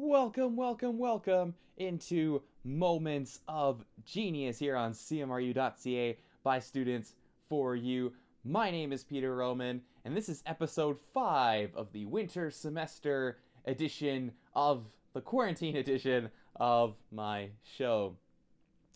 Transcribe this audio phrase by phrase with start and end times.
[0.00, 7.14] Welcome, welcome, welcome into Moments of Genius here on CMRU.ca by students
[7.48, 8.12] for you.
[8.44, 14.30] My name is Peter Roman, and this is episode 5 of the winter semester edition
[14.54, 14.84] of
[15.14, 18.14] the quarantine edition of my show.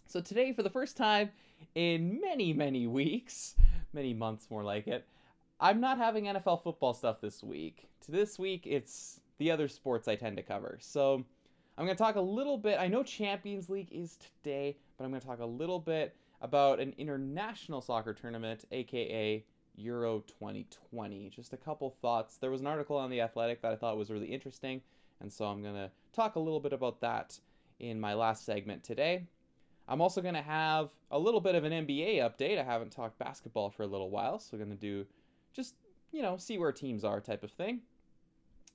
[0.06, 1.30] So, today, for the first time
[1.74, 3.56] in many, many weeks,
[3.92, 5.04] many months more like it,
[5.58, 7.88] I'm not having NFL football stuff this week.
[8.06, 10.78] To this week, it's the other sports I tend to cover.
[10.80, 11.24] So
[11.76, 12.78] I'm going to talk a little bit.
[12.78, 16.80] I know Champions League is today, but I'm going to talk a little bit about
[16.80, 19.44] an international soccer tournament, aka
[19.76, 21.30] Euro 2020.
[21.30, 22.36] Just a couple thoughts.
[22.36, 24.82] There was an article on The Athletic that I thought was really interesting,
[25.20, 27.38] and so I'm going to talk a little bit about that
[27.80, 29.26] in my last segment today.
[29.88, 32.58] I'm also going to have a little bit of an NBA update.
[32.58, 35.06] I haven't talked basketball for a little while, so I'm going to do
[35.52, 35.74] just,
[36.12, 37.80] you know, see where teams are type of thing.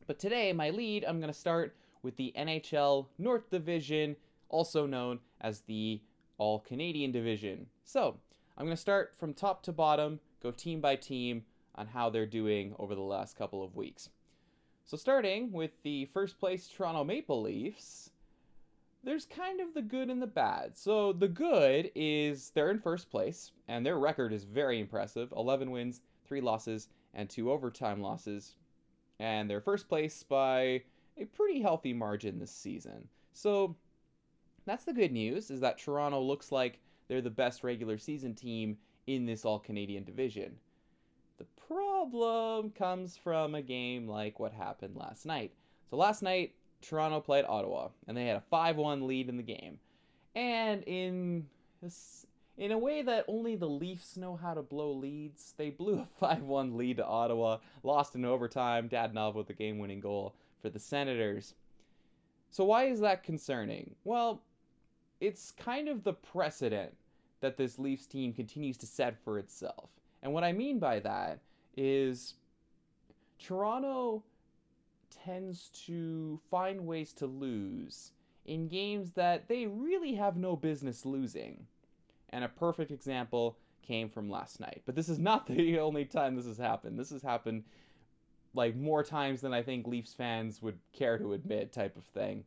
[0.06, 4.16] But today, my lead, I'm going to start with the NHL North Division,
[4.48, 6.02] also known as the
[6.38, 7.68] All Canadian Division.
[7.84, 8.18] So,
[8.58, 11.44] I'm going to start from top to bottom, go team by team
[11.76, 14.10] on how they're doing over the last couple of weeks.
[14.86, 18.12] So, starting with the first place Toronto Maple Leafs,
[19.04, 20.78] there's kind of the good and the bad.
[20.78, 25.70] So, the good is they're in first place, and their record is very impressive 11
[25.70, 28.56] wins, 3 losses, and 2 overtime losses
[29.20, 30.84] and they're first place by
[31.18, 33.08] a pretty healthy margin this season.
[33.34, 33.76] So
[34.66, 38.78] that's the good news is that Toronto looks like they're the best regular season team
[39.08, 40.58] in this all Canadian division.
[41.38, 45.54] The problem comes from a game like what happened last night.
[45.90, 49.80] So last night Toronto played Ottawa and they had a 5-1 lead in the game.
[50.36, 51.48] And in
[52.58, 55.54] in a way that only the Leafs know how to blow leads.
[55.58, 59.80] They blew a 5 1 lead to Ottawa, lost in overtime, Dadonov with the game
[59.80, 61.54] winning goal for the Senators.
[62.50, 63.96] So, why is that concerning?
[64.04, 64.42] Well,
[65.20, 66.96] it's kind of the precedent
[67.42, 69.90] that this Leafs team continues to set for itself.
[70.24, 71.40] And what I mean by that
[71.76, 72.36] is
[73.40, 74.24] Toronto
[75.24, 78.12] tends to find ways to lose
[78.46, 81.68] in games that they really have no business losing
[82.30, 84.82] and a perfect example came from last night.
[84.86, 87.00] But this is not the only time this has happened.
[87.00, 87.64] This has happened
[88.54, 92.44] like more times than I think Leafs fans would care to admit type of thing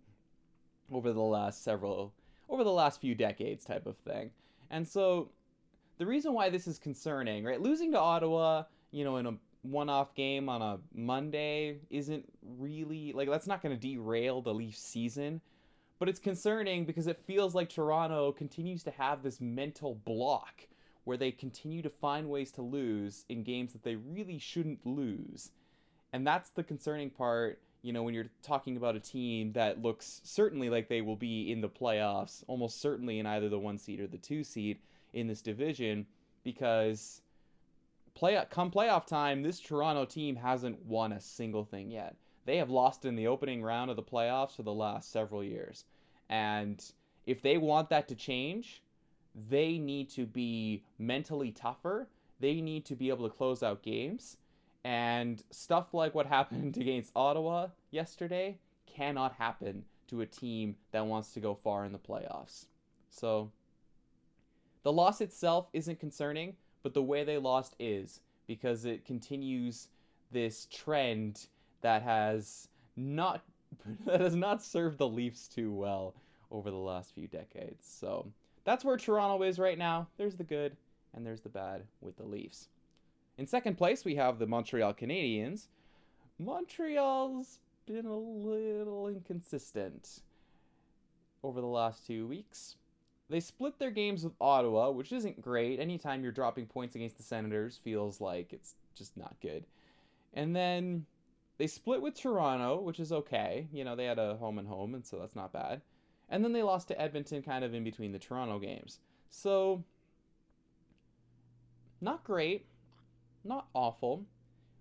[0.93, 2.13] over the last several
[2.49, 4.31] over the last few decades type of thing.
[4.71, 5.31] And so
[5.99, 7.61] the reason why this is concerning, right?
[7.61, 12.25] Losing to Ottawa, you know, in a one-off game on a Monday isn't
[12.59, 15.41] really like that's not going to derail the Leafs season
[16.01, 20.67] but it's concerning because it feels like Toronto continues to have this mental block
[21.05, 25.51] where they continue to find ways to lose in games that they really shouldn't lose.
[26.15, 30.23] And that's the concerning part, you know, when you're talking about a team that looks
[30.25, 34.01] certainly like they will be in the playoffs, almost certainly in either the one seed
[34.01, 34.79] or the two seed
[35.13, 36.07] in this division,
[36.45, 37.21] because
[38.15, 42.17] play come playoff time, this Toronto team hasn't won a single thing yet.
[42.47, 45.85] They have lost in the opening round of the playoffs for the last several years.
[46.29, 46.83] And
[47.27, 48.83] if they want that to change,
[49.49, 52.09] they need to be mentally tougher.
[52.41, 54.37] They need to be able to close out games.
[54.85, 61.33] And stuff like what happened against Ottawa yesterday cannot happen to a team that wants
[61.35, 62.67] to go far in the playoffs.
[63.11, 63.51] So
[64.83, 69.89] the loss itself isn't concerning, but the way they lost is because it continues
[70.33, 71.47] this trend
[71.83, 73.43] that has not
[74.07, 76.15] that has not served the Leafs too well
[76.51, 77.85] over the last few decades.
[77.87, 78.27] So
[78.65, 80.09] that's where Toronto is right now.
[80.17, 80.77] There's the good
[81.15, 82.69] and there's the bad with the Leafs.
[83.39, 85.69] In second place, we have the Montreal Canadiens.
[86.39, 90.21] Montreal's been a little inconsistent
[91.43, 92.77] over the last two weeks.
[93.29, 95.79] They split their games with Ottawa, which isn't great.
[95.79, 99.65] Anytime you're dropping points against the Senators feels like it's just not good.
[100.35, 101.07] And then
[101.61, 103.69] they split with Toronto, which is okay.
[103.71, 105.83] You know, they had a home and home, and so that's not bad.
[106.31, 108.99] And then they lost to Edmonton kind of in between the Toronto games.
[109.29, 109.85] So,
[112.01, 112.65] not great,
[113.45, 114.25] not awful.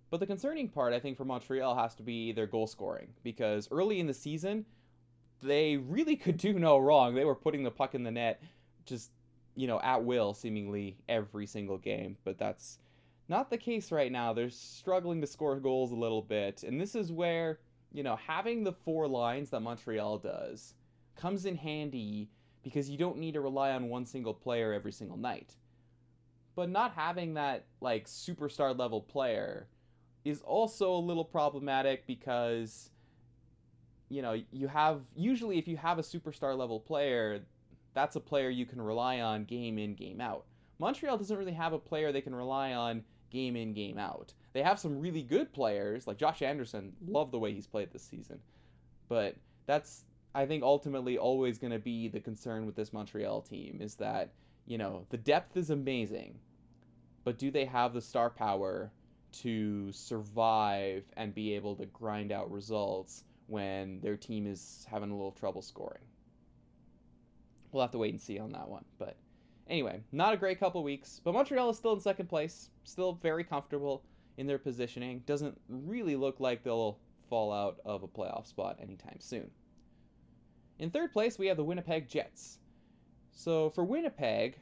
[0.09, 3.67] But the concerning part, I think, for Montreal has to be their goal scoring because
[3.71, 4.65] early in the season,
[5.41, 7.13] they really could do no wrong.
[7.13, 8.41] They were putting the puck in the net
[8.85, 9.11] just,
[9.53, 12.15] you know, at will, seemingly every single game.
[12.23, 12.79] But that's
[13.29, 14.33] not the case right now.
[14.33, 16.63] They're struggling to score goals a little bit.
[16.63, 17.59] And this is where,
[17.93, 20.73] you know, having the four lines that Montreal does
[21.15, 22.29] comes in handy
[22.63, 25.55] because you don't need to rely on one single player every single night.
[26.55, 29.67] But not having that, like, superstar level player
[30.25, 32.89] is also a little problematic because
[34.09, 37.41] you know, you have usually if you have a superstar level player,
[37.93, 40.45] that's a player you can rely on game in, game out.
[40.79, 44.33] Montreal doesn't really have a player they can rely on game in, game out.
[44.53, 48.03] They have some really good players, like Josh Anderson, love the way he's played this
[48.03, 48.39] season.
[49.07, 49.35] But
[49.65, 53.95] that's I think ultimately always going to be the concern with this Montreal team is
[53.95, 54.31] that,
[54.65, 56.39] you know, the depth is amazing,
[57.23, 58.91] but do they have the star power
[59.31, 65.15] to survive and be able to grind out results when their team is having a
[65.15, 66.03] little trouble scoring?
[67.71, 68.85] We'll have to wait and see on that one.
[68.97, 69.17] But
[69.69, 73.43] anyway, not a great couple weeks, but Montreal is still in second place, still very
[73.43, 74.03] comfortable
[74.37, 75.23] in their positioning.
[75.25, 76.97] Doesn't really look like they'll
[77.29, 79.51] fall out of a playoff spot anytime soon.
[80.79, 82.59] In third place, we have the Winnipeg Jets.
[83.31, 84.59] So for Winnipeg,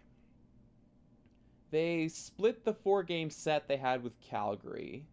[1.71, 5.06] they split the four game set they had with Calgary.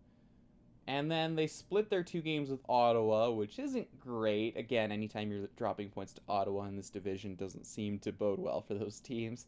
[0.87, 4.57] And then they split their two games with Ottawa, which isn't great.
[4.57, 8.61] Again, anytime you're dropping points to Ottawa in this division doesn't seem to bode well
[8.61, 9.47] for those teams.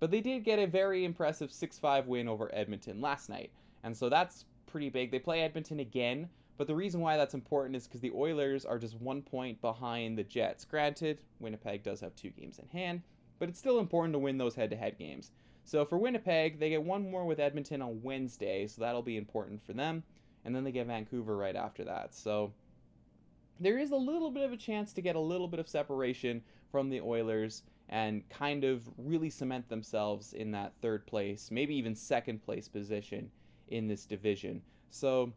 [0.00, 3.50] But they did get a very impressive 6 5 win over Edmonton last night.
[3.84, 5.10] And so that's pretty big.
[5.10, 8.78] They play Edmonton again, but the reason why that's important is because the Oilers are
[8.78, 10.64] just one point behind the Jets.
[10.64, 13.02] Granted, Winnipeg does have two games in hand,
[13.38, 15.30] but it's still important to win those head to head games.
[15.64, 19.64] So for Winnipeg, they get one more with Edmonton on Wednesday, so that'll be important
[19.64, 20.02] for them.
[20.44, 22.14] And then they get Vancouver right after that.
[22.14, 22.52] So
[23.58, 26.42] there is a little bit of a chance to get a little bit of separation
[26.70, 31.94] from the Oilers and kind of really cement themselves in that third place, maybe even
[31.94, 33.30] second place position
[33.68, 34.62] in this division.
[34.90, 35.32] So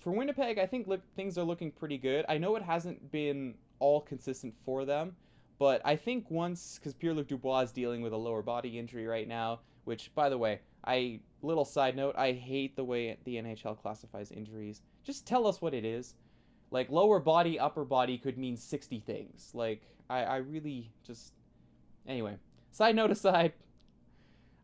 [0.00, 2.26] for Winnipeg, I think look, things are looking pretty good.
[2.28, 5.16] I know it hasn't been all consistent for them,
[5.58, 9.06] but I think once, because Pierre Luc Dubois is dealing with a lower body injury
[9.06, 13.36] right now, which, by the way, I little side note, I hate the way the
[13.36, 14.82] NHL classifies injuries.
[15.04, 16.14] Just tell us what it is.
[16.70, 19.50] Like lower body, upper body could mean sixty things.
[19.54, 21.32] Like I, I really just
[22.06, 22.36] anyway.
[22.72, 23.52] Side note aside,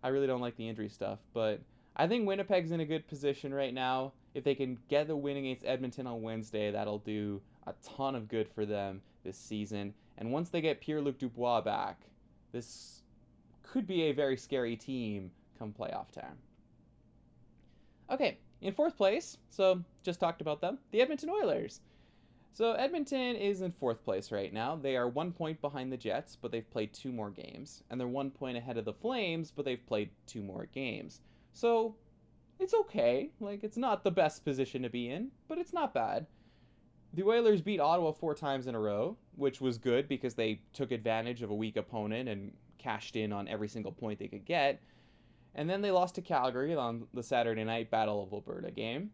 [0.02, 1.60] I really don't like the injury stuff, but
[1.96, 4.12] I think Winnipeg's in a good position right now.
[4.34, 8.28] If they can get the win against Edmonton on Wednesday, that'll do a ton of
[8.28, 9.94] good for them this season.
[10.18, 12.02] And once they get Pierre Luc Dubois back,
[12.52, 13.02] this
[13.62, 16.36] could be a very scary team come playoff time.
[18.10, 21.80] Okay, in fourth place, so just talked about them, the Edmonton Oilers.
[22.56, 24.76] So Edmonton is in fourth place right now.
[24.76, 27.82] They are one point behind the Jets, but they've played two more games.
[27.90, 31.20] And they're one point ahead of the Flames, but they've played two more games.
[31.52, 31.96] So
[32.58, 33.28] it's okay.
[33.40, 36.24] Like, it's not the best position to be in, but it's not bad.
[37.12, 40.92] The Oilers beat Ottawa four times in a row, which was good because they took
[40.92, 44.80] advantage of a weak opponent and cashed in on every single point they could get.
[45.54, 49.10] And then they lost to Calgary on the Saturday night Battle of Alberta game.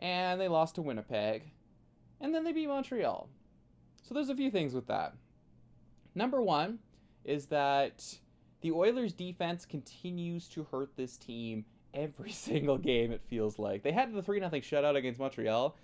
[0.00, 1.52] And they lost to Winnipeg.
[2.20, 3.28] And then they beat Montreal.
[4.02, 5.14] So there's a few things with that.
[6.14, 6.78] Number one
[7.24, 8.04] is that
[8.60, 11.64] the Oilers' defense continues to hurt this team
[11.94, 13.82] every single game, it feels like.
[13.82, 15.76] They had the 3 0 shutout against Montreal,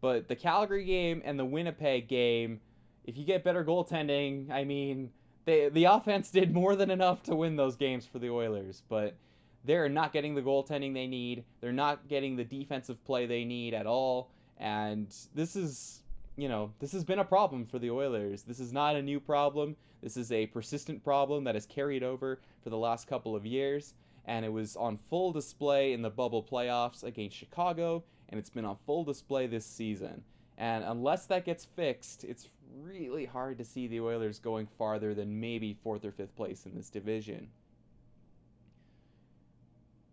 [0.00, 2.60] but the Calgary game and the Winnipeg game,
[3.04, 5.10] if you get better goaltending, I mean,
[5.44, 9.16] they, the offense did more than enough to win those games for the Oilers, but
[9.64, 11.44] they're not getting the goaltending they need.
[11.60, 14.30] They're not getting the defensive play they need at all.
[14.58, 16.02] And this is,
[16.36, 18.42] you know, this has been a problem for the Oilers.
[18.42, 19.76] This is not a new problem.
[20.02, 23.94] This is a persistent problem that has carried over for the last couple of years.
[24.26, 28.64] And it was on full display in the bubble playoffs against Chicago and it's been
[28.64, 30.22] on full display this season.
[30.58, 32.48] And unless that gets fixed, it's
[32.80, 36.74] really hard to see the Oilers going farther than maybe fourth or fifth place in
[36.74, 37.48] this division.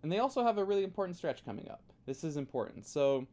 [0.03, 1.81] And they also have a really important stretch coming up.
[2.05, 2.85] This is important.
[2.85, 3.27] So,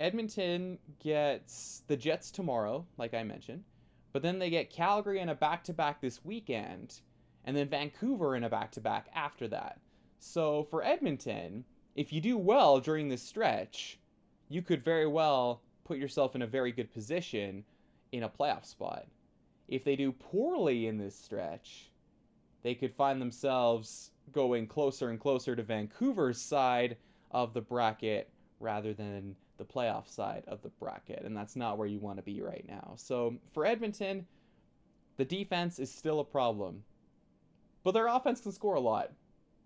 [0.00, 3.64] Edmonton gets the Jets tomorrow, like I mentioned,
[4.12, 7.00] but then they get Calgary in a back to back this weekend,
[7.44, 9.80] and then Vancouver in a back to back after that.
[10.20, 11.64] So, for Edmonton,
[11.94, 13.98] if you do well during this stretch,
[14.48, 17.64] you could very well put yourself in a very good position
[18.12, 19.06] in a playoff spot.
[19.68, 21.90] If they do poorly in this stretch,
[22.62, 26.96] they could find themselves going closer and closer to Vancouver's side
[27.30, 31.24] of the bracket rather than the playoff side of the bracket.
[31.24, 32.94] And that's not where you want to be right now.
[32.96, 34.26] So for Edmonton,
[35.16, 36.84] the defense is still a problem.
[37.84, 39.12] But their offense can score a lot.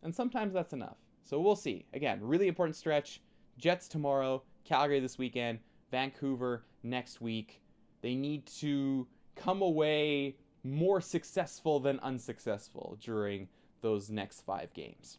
[0.03, 0.97] And sometimes that's enough.
[1.23, 1.87] So we'll see.
[1.95, 3.21] Again, really important stretch.
[3.59, 7.61] Jets tomorrow, Calgary this weekend, Vancouver next week.
[8.01, 9.07] They need to
[9.37, 13.49] come away more successful than unsuccessful during
[13.81, 15.19] those next five games.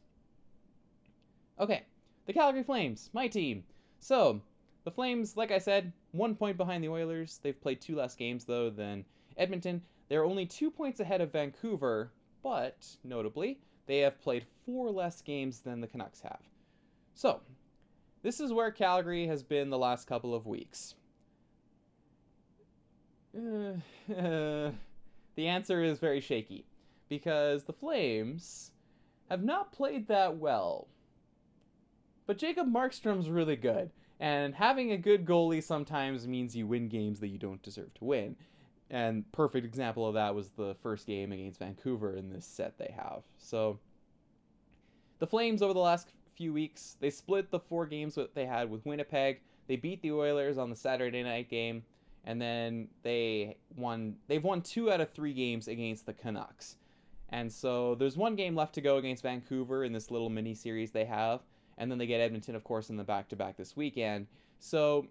[1.59, 1.83] Okay,
[2.25, 3.63] the Calgary Flames, my team.
[3.99, 4.41] So,
[4.83, 7.39] the Flames, like I said, one point behind the Oilers.
[7.41, 9.05] They've played two less games, though, than
[9.37, 9.81] Edmonton.
[10.09, 12.11] They're only two points ahead of Vancouver,
[12.41, 16.41] but notably, they have played four less games than the Canucks have.
[17.13, 17.41] So,
[18.21, 20.95] this is where Calgary has been the last couple of weeks.
[23.35, 23.73] Uh,
[24.13, 24.71] uh,
[25.35, 26.65] the answer is very shaky
[27.09, 28.71] because the Flames
[29.29, 30.87] have not played that well.
[32.25, 37.19] But Jacob Markstrom's really good, and having a good goalie sometimes means you win games
[37.19, 38.35] that you don't deserve to win.
[38.89, 42.93] And perfect example of that was the first game against Vancouver in this set they
[42.95, 43.23] have.
[43.37, 43.79] So
[45.19, 48.69] the Flames over the last few weeks, they split the four games that they had
[48.69, 49.41] with Winnipeg.
[49.67, 51.83] They beat the Oilers on the Saturday night game,
[52.25, 54.17] and then they won.
[54.27, 56.75] They've won two out of three games against the Canucks.
[57.29, 60.91] And so there's one game left to go against Vancouver in this little mini series
[60.91, 61.39] they have,
[61.77, 64.27] and then they get Edmonton, of course, in the back to back this weekend.
[64.59, 65.07] So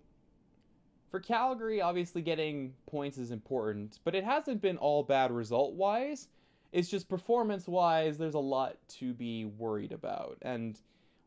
[1.11, 6.29] for Calgary, obviously getting points is important, but it hasn't been all bad result wise.
[6.73, 10.39] It's just performance wise, there's a lot to be worried about.
[10.41, 10.81] And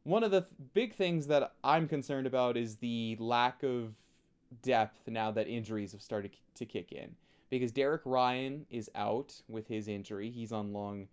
[0.04, 3.94] one of the th- big things that I'm concerned about is the lack of
[4.62, 7.16] depth now that injuries have started to kick in
[7.50, 10.30] because Derek Ryan is out with his injury.
[10.30, 11.08] He's on long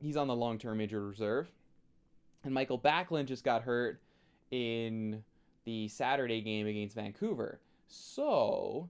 [0.00, 1.50] he's on the long-term injured reserve.
[2.44, 4.00] And Michael Backlund just got hurt
[4.50, 5.22] in
[5.64, 7.60] the Saturday game against Vancouver.
[7.88, 8.88] So,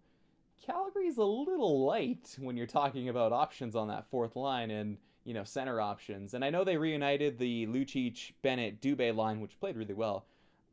[0.64, 5.34] Calgary's a little light when you're talking about options on that fourth line and, you
[5.34, 6.34] know, center options.
[6.34, 10.24] And I know they reunited the Lucic, Bennett, Dubé line, which played really well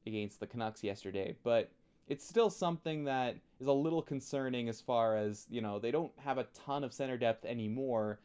[0.06, 1.72] against the Canucks yesterday, but
[2.08, 6.12] it's still something that is a little concerning as far as, you know, they don't
[6.18, 8.20] have a ton of center depth anymore.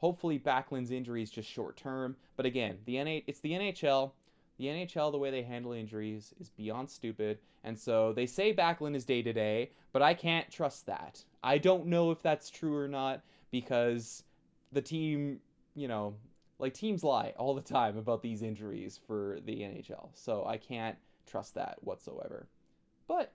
[0.00, 4.12] Hopefully Backlund's injury is just short term, but again, the NA it's the NHL.
[4.58, 8.94] The NHL the way they handle injuries is beyond stupid, and so they say Backlund
[8.94, 11.22] is day to day, but I can't trust that.
[11.42, 14.24] I don't know if that's true or not because
[14.72, 15.40] the team,
[15.74, 16.14] you know,
[16.58, 20.10] like teams lie all the time about these injuries for the NHL.
[20.14, 22.46] So I can't trust that whatsoever.
[23.08, 23.32] But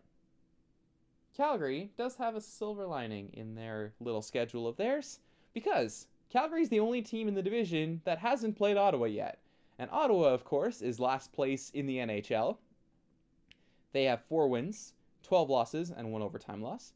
[1.35, 5.19] Calgary does have a silver lining in their little schedule of theirs
[5.53, 9.39] because Calgary's the only team in the division that hasn't played Ottawa yet.
[9.77, 12.57] And Ottawa, of course, is last place in the NHL.
[13.91, 16.93] They have four wins, 12 losses, and one overtime loss.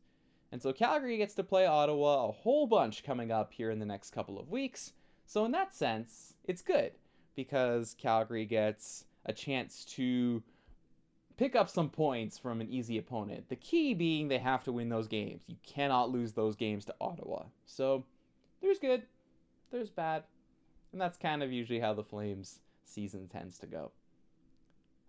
[0.51, 3.85] And so Calgary gets to play Ottawa a whole bunch coming up here in the
[3.85, 4.93] next couple of weeks.
[5.25, 6.93] So, in that sense, it's good
[7.35, 10.41] because Calgary gets a chance to
[11.37, 13.47] pick up some points from an easy opponent.
[13.47, 15.43] The key being they have to win those games.
[15.47, 17.43] You cannot lose those games to Ottawa.
[17.65, 18.03] So
[18.61, 19.03] there's good,
[19.71, 20.23] there's bad,
[20.91, 23.91] and that's kind of usually how the Flames season tends to go.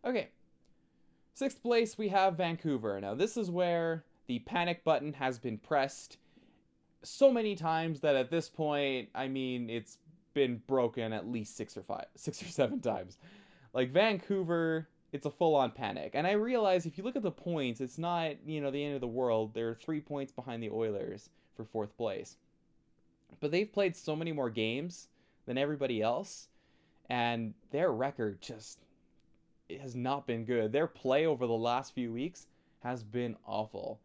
[0.05, 0.29] Okay,
[1.35, 3.01] sixth place we have Vancouver.
[3.01, 6.19] Now this is where the panic button has been pressed
[7.03, 9.99] so many times that at this point, I mean, it's
[10.35, 13.19] been broken at least six or five, six or seven times.
[13.73, 16.13] Like Vancouver it's a full on panic.
[16.15, 18.95] And I realize if you look at the points, it's not, you know, the end
[18.95, 19.55] of the world.
[19.55, 22.37] They're three points behind the Oilers for fourth place.
[23.39, 25.09] But they've played so many more games
[25.47, 26.49] than everybody else,
[27.09, 28.81] and their record just
[29.81, 30.73] has not been good.
[30.73, 32.47] Their play over the last few weeks
[32.81, 34.01] has been awful.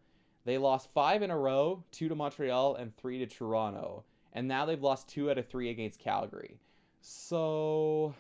[0.46, 4.04] They lost five in a row, two to Montreal and three to Toronto.
[4.34, 6.60] And now they've lost two out of three against Calgary.
[7.02, 8.14] So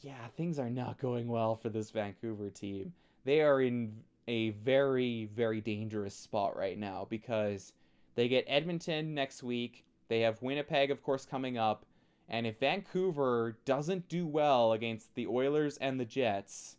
[0.00, 2.92] yeah, things are not going well for this Vancouver team.
[3.24, 3.94] They are in
[4.28, 7.72] a very, very dangerous spot right now because
[8.20, 9.82] they get Edmonton next week.
[10.08, 11.86] They have Winnipeg, of course, coming up.
[12.28, 16.76] And if Vancouver doesn't do well against the Oilers and the Jets,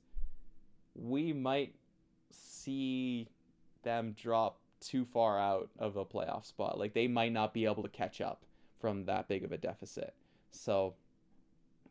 [0.94, 1.74] we might
[2.30, 3.28] see
[3.82, 6.78] them drop too far out of a playoff spot.
[6.78, 8.46] Like they might not be able to catch up
[8.80, 10.14] from that big of a deficit.
[10.52, 10.94] So,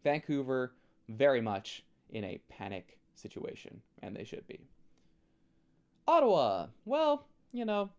[0.04, 0.74] Vancouver,
[1.08, 4.60] very much in a panic situation, and they should be.
[6.06, 7.90] Ottawa, well, you know,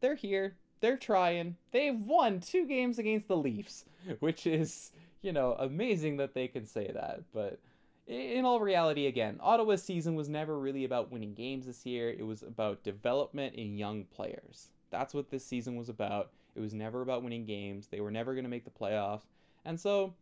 [0.00, 0.54] they're here.
[0.82, 1.56] They're trying.
[1.70, 3.84] They've won two games against the Leafs,
[4.18, 4.90] which is,
[5.22, 7.22] you know, amazing that they can say that.
[7.32, 7.60] But
[8.08, 12.10] in all reality, again, Ottawa's season was never really about winning games this year.
[12.10, 14.70] It was about development in young players.
[14.90, 16.30] That's what this season was about.
[16.56, 17.86] It was never about winning games.
[17.86, 19.22] They were never going to make the playoffs.
[19.64, 20.14] And so,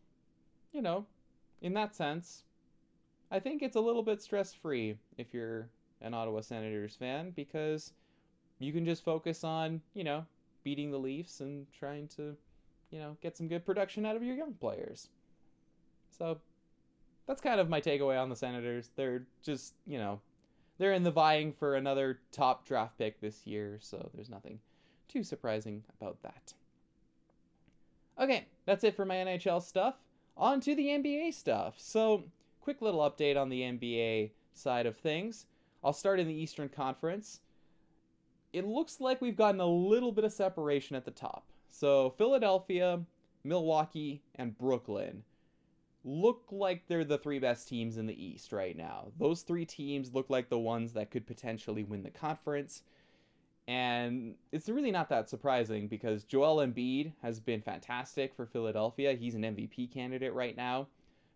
[0.72, 1.06] you know,
[1.62, 2.44] in that sense,
[3.30, 5.70] I think it's a little bit stress free if you're
[6.02, 7.94] an Ottawa Senators fan because
[8.58, 10.26] you can just focus on, you know,
[10.62, 12.36] beating the Leafs and trying to,
[12.90, 15.08] you know, get some good production out of your young players.
[16.16, 16.38] So
[17.26, 18.90] that's kind of my takeaway on the Senators.
[18.96, 20.20] They're just, you know,
[20.78, 24.60] they're in the vying for another top draft pick this year, so there's nothing
[25.08, 26.54] too surprising about that.
[28.18, 29.96] Okay, that's it for my NHL stuff.
[30.36, 31.74] On to the NBA stuff.
[31.78, 32.24] So,
[32.60, 35.46] quick little update on the NBA side of things.
[35.82, 37.40] I'll start in the Eastern Conference.
[38.52, 41.46] It looks like we've gotten a little bit of separation at the top.
[41.68, 43.00] So, Philadelphia,
[43.44, 45.22] Milwaukee, and Brooklyn
[46.04, 49.08] look like they're the three best teams in the East right now.
[49.18, 52.82] Those three teams look like the ones that could potentially win the conference.
[53.68, 59.12] And it's really not that surprising because Joel Embiid has been fantastic for Philadelphia.
[59.12, 60.88] He's an MVP candidate right now.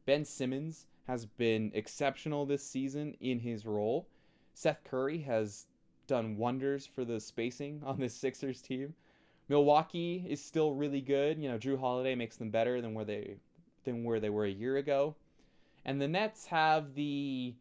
[0.06, 4.08] Ben Simmons has been exceptional this season in his role.
[4.54, 5.66] Seth Curry has
[6.06, 8.94] done wonders for the spacing on this Sixers team.
[9.48, 11.38] Milwaukee is still really good.
[11.38, 13.36] You know, Jrue Holiday makes them better than where they
[13.84, 15.14] than where they were a year ago.
[15.84, 17.54] And the Nets have the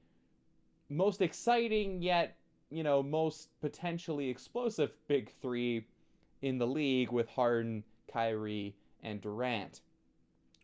[0.89, 2.37] most exciting yet,
[2.69, 5.85] you know, most potentially explosive big 3
[6.41, 9.81] in the league with Harden, Kyrie, and Durant.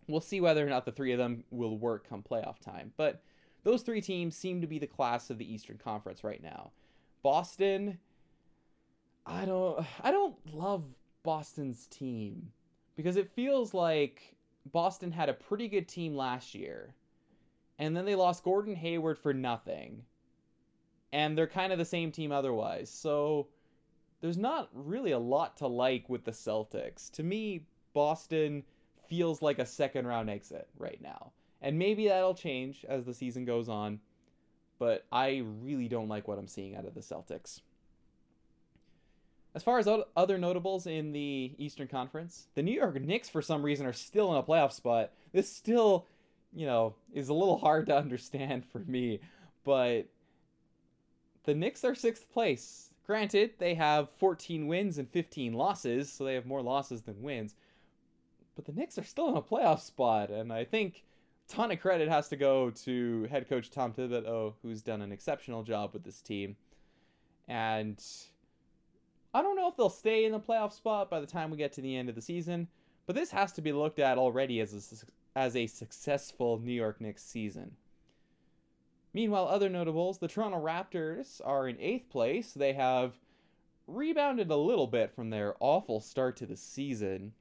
[0.08, 2.94] We'll see whether or not the three of them will work come playoff time.
[2.98, 3.22] But
[3.64, 6.72] those three teams seem to be the class of the Eastern Conference right now.
[7.22, 8.00] Boston,
[9.26, 10.84] I don't I don't love
[11.24, 12.52] Boston's team
[12.96, 14.36] because it feels like
[14.72, 16.96] Boston had a pretty good team last year.
[17.78, 20.04] And then they lost Gordon Hayward for nothing.
[21.14, 22.90] And they're kind of the same team otherwise.
[22.90, 23.48] So
[24.22, 27.10] there's not really a lot to like with the Celtics.
[27.12, 28.64] To me, Boston
[29.08, 31.32] feels like a second round exit right now.
[31.62, 34.00] And maybe that'll change as the season goes on.
[34.80, 37.62] But I really don't like what I'm seeing out of the Celtics.
[39.54, 43.64] As far as other notables in the Eastern Conference, the New York Knicks, for some
[43.64, 45.12] reason, are still in a playoff spot.
[45.34, 46.06] This still,
[46.54, 49.20] you know, is a little hard to understand for me,
[49.64, 50.08] but
[51.44, 52.92] the Knicks are sixth place.
[53.08, 57.56] Granted, they have 14 wins and 15 losses, so they have more losses than wins.
[58.56, 61.04] But the Knicks are still in a playoff spot, and I think
[61.50, 65.64] ton of credit has to go to head coach Tom Thibodeau, who's done an exceptional
[65.64, 66.56] job with this team.
[67.48, 68.02] And
[69.34, 71.74] I don't know if they'll stay in the playoff spot by the time we get
[71.74, 72.68] to the end of the season,
[73.08, 75.04] but this has to be looked at already as
[75.36, 77.72] a, as a successful New York Knicks season.
[79.12, 82.52] Meanwhile, other notables, the Toronto Raptors are in eighth place.
[82.54, 83.16] They have
[83.88, 87.34] rebounded a little bit from their awful start to the season.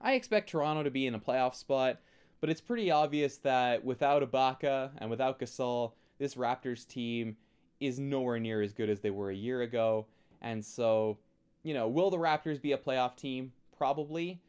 [0.00, 1.98] I expect Toronto to be in a playoff spot,
[2.40, 7.36] but it's pretty obvious that without Ibaka and without Gasol, this Raptors team
[7.80, 10.06] is nowhere near as good as they were a year ago.
[10.42, 11.18] And so,
[11.62, 13.52] you know, will the Raptors be a playoff team?
[13.76, 14.40] Probably.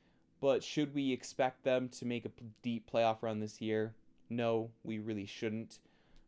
[0.41, 3.93] But should we expect them to make a deep playoff run this year?
[4.29, 5.79] No, we really shouldn't.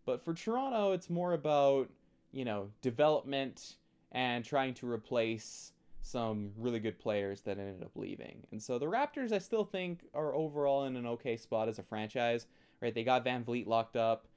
[0.06, 1.89] But for Toronto, it's more about,
[2.32, 3.76] you know, development
[4.12, 5.72] and trying to replace
[6.06, 8.44] some really good players that ended up leaving.
[8.52, 11.84] And so the Raptors, I still think, are overall in an okay spot as a
[11.84, 12.46] franchise.
[12.82, 12.94] Right?
[12.94, 14.28] They got VanVleet locked up,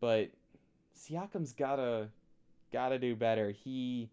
[0.00, 0.30] but
[0.98, 2.08] Siakam's gotta
[2.72, 3.50] gotta do better.
[3.50, 4.10] He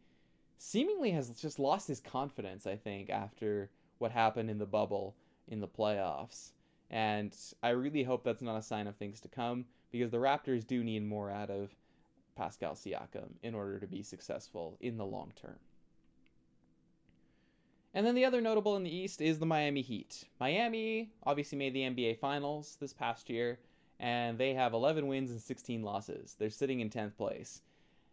[0.57, 5.15] seemingly has just lost his confidence, I think, after what happened in the bubble
[5.47, 6.51] in the playoffs.
[6.89, 10.67] And I really hope that's not a sign of things to come because the Raptors
[10.67, 11.73] do need more out of
[12.35, 15.57] Pascal Siakam in order to be successful in the long term.
[17.97, 20.25] And then the other notable in the East is the Miami Heat.
[20.39, 23.57] Miami obviously made the NBA Finals this past year,
[23.99, 26.35] and they have 11 wins and 16 losses.
[26.37, 27.63] They're sitting in 10th place.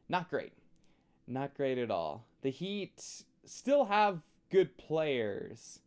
[0.09, 0.55] Not great.
[1.27, 2.25] Not great at all.
[2.41, 5.81] The Heat still have good players,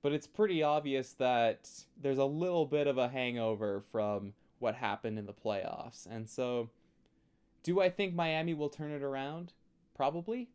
[0.00, 1.68] but it's pretty obvious that
[2.00, 6.06] there's a little bit of a hangover from what happened in the playoffs.
[6.10, 6.70] And so,
[7.62, 9.52] do I think Miami will turn it around?
[9.94, 10.48] Probably.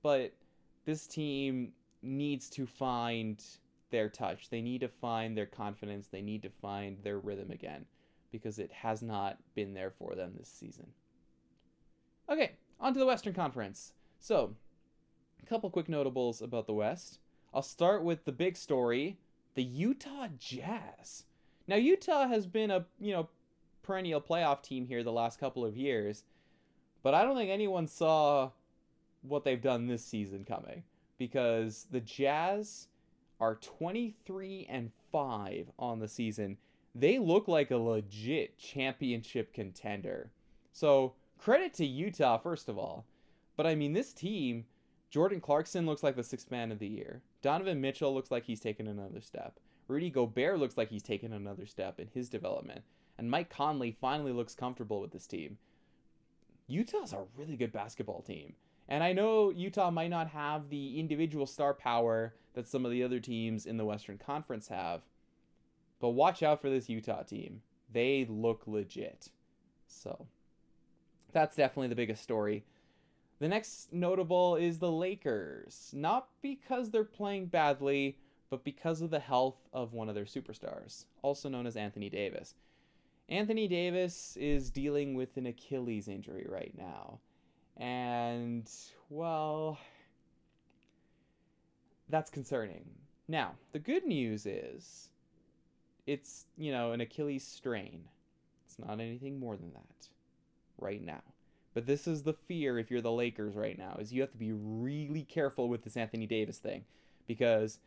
[0.00, 0.34] But
[0.84, 3.42] this team needs to find
[3.90, 4.50] their touch.
[4.50, 6.08] They need to find their confidence.
[6.08, 7.86] They need to find their rhythm again
[8.30, 10.88] because it has not been there for them this season.
[12.30, 13.92] Okay, on to the Western Conference.
[14.20, 14.54] So,
[15.42, 17.18] a couple quick notables about the West.
[17.52, 19.18] I'll start with the big story
[19.54, 21.24] the Utah Jazz.
[21.66, 23.28] Now, Utah has been a, you know,
[23.82, 26.22] perennial playoff team here the last couple of years,
[27.02, 28.50] but I don't think anyone saw
[29.22, 30.84] what they've done this season coming
[31.20, 32.88] because the Jazz
[33.38, 36.56] are 23 and 5 on the season.
[36.94, 40.30] They look like a legit championship contender.
[40.72, 43.04] So, credit to Utah, first of all.
[43.54, 44.64] But I mean, this team,
[45.10, 47.20] Jordan Clarkson looks like the sixth man of the year.
[47.42, 49.60] Donovan Mitchell looks like he's taken another step.
[49.88, 52.80] Rudy Gobert looks like he's taken another step in his development.
[53.18, 55.58] And Mike Conley finally looks comfortable with this team.
[56.66, 58.54] Utah's a really good basketball team.
[58.90, 63.04] And I know Utah might not have the individual star power that some of the
[63.04, 65.02] other teams in the Western Conference have,
[66.00, 67.62] but watch out for this Utah team.
[67.92, 69.28] They look legit.
[69.86, 70.26] So
[71.32, 72.64] that's definitely the biggest story.
[73.38, 75.92] The next notable is the Lakers.
[75.94, 78.18] Not because they're playing badly,
[78.50, 82.54] but because of the health of one of their superstars, also known as Anthony Davis.
[83.28, 87.20] Anthony Davis is dealing with an Achilles injury right now.
[87.80, 88.70] And,
[89.08, 89.78] well,
[92.08, 92.84] that's concerning.
[93.26, 95.08] Now, the good news is
[96.06, 98.04] it's, you know, an Achilles strain.
[98.66, 100.08] It's not anything more than that
[100.78, 101.22] right now.
[101.72, 104.38] But this is the fear if you're the Lakers right now is you have to
[104.38, 106.84] be really careful with this Anthony Davis thing
[107.26, 107.78] because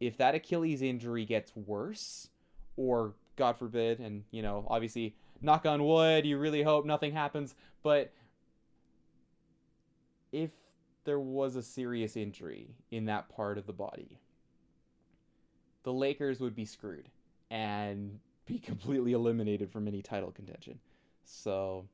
[0.00, 2.28] if that Achilles injury gets worse,
[2.76, 7.54] or God forbid, and you know, obviously, knock on wood, you really hope nothing happens,
[7.82, 8.12] but
[10.32, 10.50] if
[11.04, 14.18] there was a serious injury in that part of the body,
[15.82, 17.08] the Lakers would be screwed
[17.50, 20.78] and be completely eliminated from any title contention.
[21.24, 21.86] So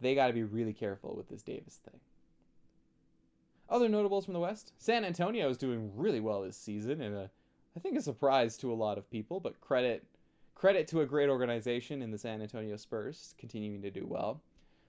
[0.00, 2.00] they got to be really careful with this Davis thing.
[3.68, 7.30] Other notables from the West, San Antonio is doing really well this season, and a,
[7.74, 9.40] I think a surprise to a lot of people.
[9.40, 10.04] But credit
[10.54, 14.42] credit to a great organization in the San Antonio Spurs continuing to do well.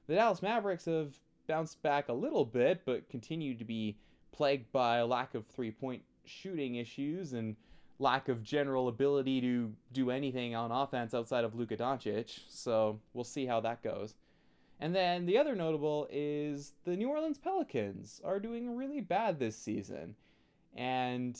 [0.07, 3.97] The Dallas Mavericks have bounced back a little bit, but continued to be
[4.32, 7.56] plagued by a lack of three point shooting issues and
[7.99, 12.41] lack of general ability to do anything on offense outside of Luka Doncic.
[12.47, 14.15] So we'll see how that goes.
[14.79, 19.56] And then the other notable is the New Orleans Pelicans are doing really bad this
[19.56, 20.15] season.
[20.75, 21.39] And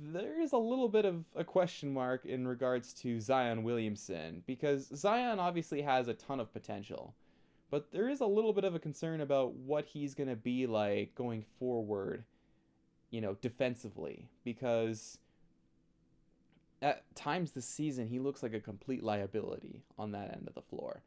[0.00, 4.90] there is a little bit of a question mark in regards to Zion Williamson because
[4.94, 7.14] Zion obviously has a ton of potential.
[7.72, 10.66] But there is a little bit of a concern about what he's going to be
[10.66, 12.24] like going forward,
[13.10, 15.16] you know, defensively because
[16.82, 20.60] at times this season he looks like a complete liability on that end of the
[20.60, 21.00] floor.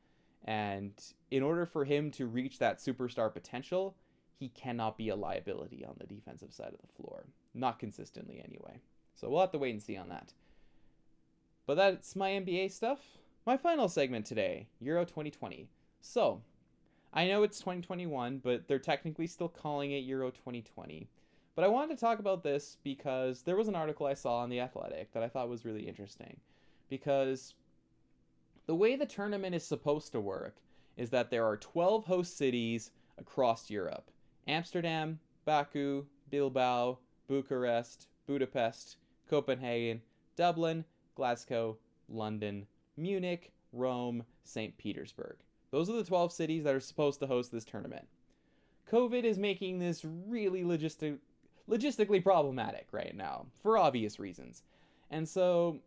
[0.43, 0.91] And
[1.29, 3.95] in order for him to reach that superstar potential,
[4.39, 7.25] he cannot be a liability on the defensive side of the floor.
[7.53, 8.81] Not consistently, anyway.
[9.13, 10.33] So we'll have to wait and see on that.
[11.67, 13.19] But that's my NBA stuff.
[13.45, 15.67] My final segment today Euro 2020.
[16.01, 16.41] So,
[17.15, 21.07] I know it's 2021, but they're technically still calling it Euro 2020.
[21.55, 24.49] But I wanted to talk about this because there was an article I saw on
[24.49, 26.41] The Athletic that I thought was really interesting.
[26.89, 27.53] Because
[28.65, 30.57] the way the tournament is supposed to work
[30.97, 34.11] is that there are 12 host cities across Europe
[34.45, 38.97] Amsterdam, Baku, Bilbao, Bucharest, Budapest,
[39.29, 40.01] Copenhagen,
[40.35, 40.83] Dublin,
[41.15, 41.77] Glasgow,
[42.09, 44.77] London, Munich, Rome, St.
[44.77, 45.37] Petersburg.
[45.71, 48.07] Those are the 12 cities that are supposed to host this tournament.
[48.91, 51.17] COVID is making this really logistic,
[51.69, 54.63] logistically problematic right now for obvious reasons.
[55.09, 55.79] And so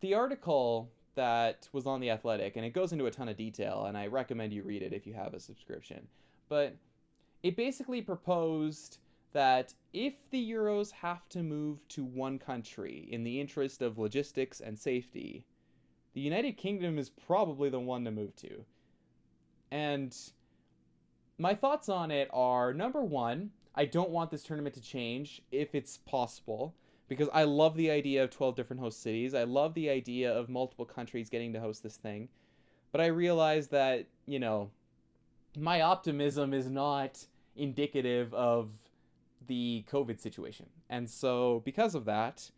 [0.00, 3.84] the article that was on The Athletic, and it goes into a ton of detail,
[3.86, 6.06] and I recommend you read it if you have a subscription.
[6.48, 6.76] But
[7.42, 8.98] it basically proposed
[9.32, 14.60] that if the Euros have to move to one country in the interest of logistics
[14.60, 15.44] and safety,
[16.12, 18.64] the United Kingdom is probably the one to move to.
[19.70, 20.16] And
[21.38, 25.74] my thoughts on it are number one, I don't want this tournament to change if
[25.74, 26.74] it's possible
[27.08, 29.34] because I love the idea of 12 different host cities.
[29.34, 32.28] I love the idea of multiple countries getting to host this thing.
[32.92, 34.70] But I realize that, you know,
[35.56, 37.24] my optimism is not
[37.56, 38.70] indicative of
[39.46, 40.66] the COVID situation.
[40.88, 42.50] And so, because of that,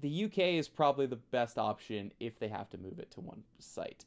[0.00, 3.42] the UK is probably the best option if they have to move it to one
[3.58, 4.04] site.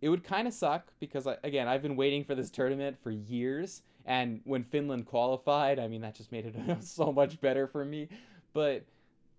[0.00, 3.82] It would kind of suck because, again, I've been waiting for this tournament for years.
[4.04, 8.08] And when Finland qualified, I mean, that just made it so much better for me.
[8.52, 8.84] But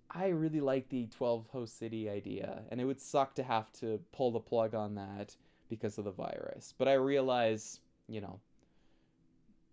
[0.10, 4.00] I really like the 12 host city idea, and it would suck to have to
[4.12, 5.36] pull the plug on that
[5.70, 6.74] because of the virus.
[6.78, 8.40] But I realize, you know,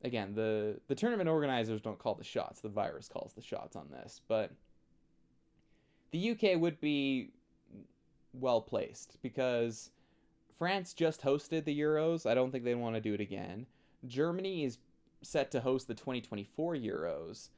[0.03, 2.61] again, the the tournament organizers don't call the shots.
[2.61, 4.23] The virus calls the shots on this.
[4.29, 4.51] But
[6.11, 7.31] the UK would be
[8.33, 9.91] well placed because
[10.57, 12.29] France just hosted the Euros.
[12.29, 13.67] I don't think they want to do it again.
[14.07, 14.79] Germany is
[15.23, 17.51] set to host the 2024 Euros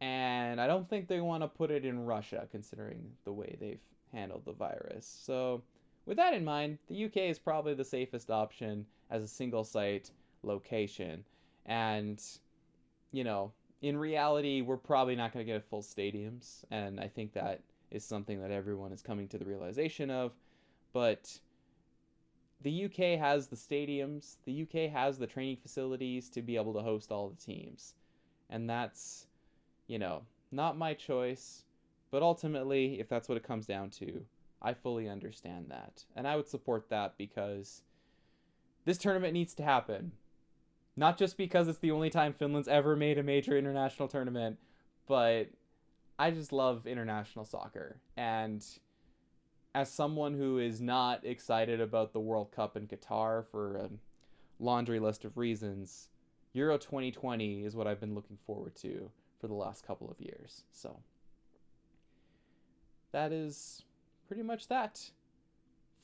[0.00, 3.80] and I don't think they want to put it in Russia, considering the way they've
[4.12, 5.06] handled the virus.
[5.22, 5.62] So,
[6.04, 10.10] with that in mind, the UK is probably the safest option as a single site
[10.42, 11.24] location.
[11.64, 12.22] And,
[13.12, 16.64] you know, in reality, we're probably not going to get full stadiums.
[16.70, 17.62] And I think that
[17.94, 20.32] is something that everyone is coming to the realization of.
[20.92, 21.38] But
[22.60, 26.80] the UK has the stadiums, the UK has the training facilities to be able to
[26.80, 27.94] host all the teams.
[28.50, 29.26] And that's,
[29.86, 31.64] you know, not my choice,
[32.10, 34.24] but ultimately, if that's what it comes down to,
[34.60, 36.04] I fully understand that.
[36.16, 37.82] And I would support that because
[38.84, 40.12] this tournament needs to happen.
[40.96, 44.58] Not just because it's the only time Finland's ever made a major international tournament,
[45.06, 45.48] but
[46.18, 47.96] I just love international soccer.
[48.16, 48.64] And
[49.74, 53.90] as someone who is not excited about the World Cup in Qatar for a
[54.60, 56.08] laundry list of reasons,
[56.52, 60.62] Euro 2020 is what I've been looking forward to for the last couple of years.
[60.72, 61.00] So
[63.10, 63.82] that is
[64.28, 65.10] pretty much that.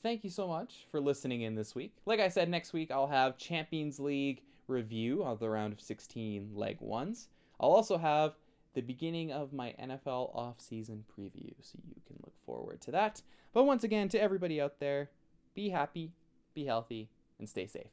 [0.03, 1.93] Thank you so much for listening in this week.
[2.05, 6.51] Like I said, next week I'll have Champions League review of the round of 16
[6.53, 7.29] leg ones.
[7.59, 8.33] I'll also have
[8.73, 13.21] the beginning of my NFL off-season preview, so you can look forward to that.
[13.53, 15.09] But once again, to everybody out there,
[15.53, 16.13] be happy,
[16.53, 17.91] be healthy, and stay safe.